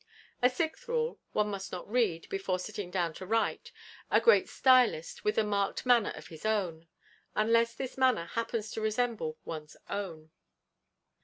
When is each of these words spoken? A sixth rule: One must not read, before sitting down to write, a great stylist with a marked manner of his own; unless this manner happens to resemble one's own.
A 0.41 0.49
sixth 0.49 0.87
rule: 0.87 1.19
One 1.33 1.49
must 1.51 1.71
not 1.71 1.87
read, 1.87 2.27
before 2.29 2.57
sitting 2.57 2.89
down 2.89 3.13
to 3.13 3.25
write, 3.27 3.71
a 4.09 4.19
great 4.19 4.49
stylist 4.49 5.23
with 5.23 5.37
a 5.37 5.43
marked 5.43 5.85
manner 5.85 6.09
of 6.15 6.29
his 6.29 6.43
own; 6.43 6.87
unless 7.35 7.75
this 7.75 7.99
manner 7.99 8.25
happens 8.25 8.71
to 8.71 8.81
resemble 8.81 9.37
one's 9.45 9.77
own. 9.91 10.31